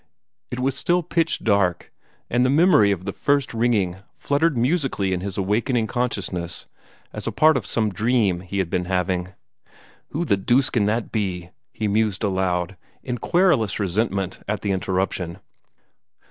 [0.49, 1.93] It was still pitch dark,
[2.27, 6.65] and the memory of the first ringing fluttered musically in his awakening consciousness
[7.13, 9.33] as a part of some dream he had been having.
[10.07, 15.37] "Who the deuce can that be?" he mused aloud, in querulous resentment at the interruption.